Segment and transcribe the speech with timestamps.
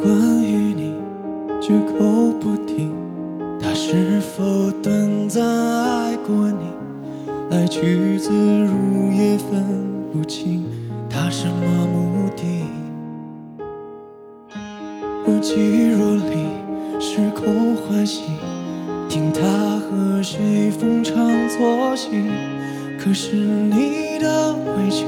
[0.00, 0.94] 关于你，
[1.60, 2.90] 绝口不提。
[3.60, 6.68] 他是否短暂爱过你？
[7.50, 9.64] 来去自如也分
[10.12, 10.64] 不清
[11.08, 12.64] 他什么目的。
[15.26, 18.22] 若即若离，时空欢喜，
[19.08, 19.42] 听他
[19.80, 21.16] 和谁逢场
[21.48, 22.08] 作戏。
[22.98, 25.04] 可是你的委屈，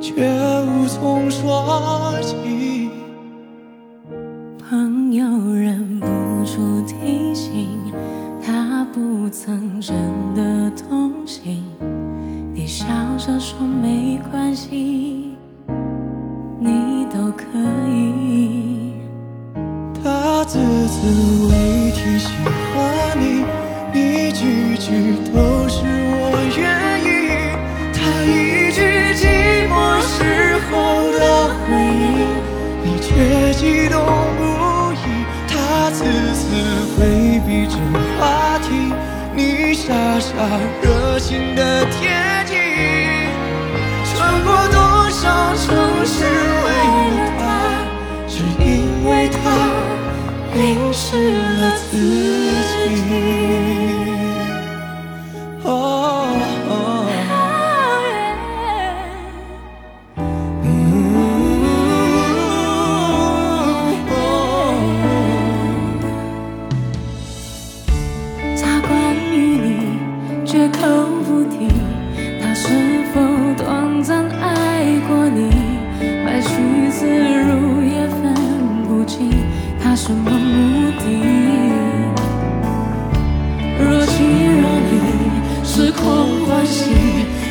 [0.00, 0.28] 却
[0.62, 2.90] 无从说起。
[9.36, 9.96] 曾真
[10.32, 11.64] 的动心。
[12.54, 12.86] 你笑
[13.18, 15.36] 着说没关系，
[16.60, 17.44] 你都可
[17.90, 18.92] 以。
[19.92, 22.28] 他字字未提喜
[22.72, 23.42] 欢你，
[23.92, 26.62] 一句句都是我愿
[27.02, 27.04] 意。
[27.92, 28.78] 他一句
[29.18, 30.14] 寂寞时
[30.70, 31.18] 候的
[31.58, 32.22] 回忆，
[32.84, 33.98] 你却激动
[34.38, 34.40] 不
[34.92, 34.96] 已。
[35.48, 36.44] 他次次
[36.94, 37.74] 回避着
[38.16, 38.22] 话
[38.60, 38.94] 题，
[39.36, 40.32] 你傻傻
[40.80, 42.08] 热情的贴
[42.46, 42.56] 近。
[44.14, 44.68] 穿过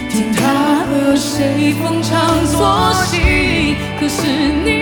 [0.10, 3.76] 听他和谁逢场作戏。
[4.00, 4.28] 可是
[4.66, 4.73] 你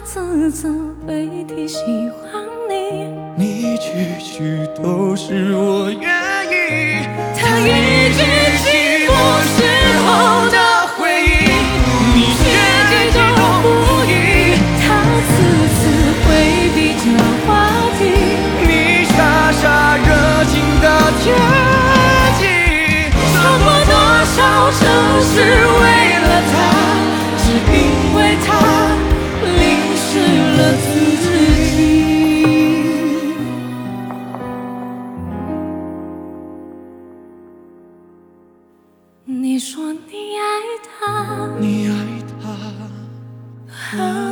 [0.00, 0.66] 他字字
[1.06, 1.78] 未提喜
[2.22, 7.04] 欢你，你句句都是我愿意。
[7.36, 8.49] 他一句
[39.60, 40.42] 你说你爱
[40.88, 41.92] 他，你爱
[42.40, 44.29] 他。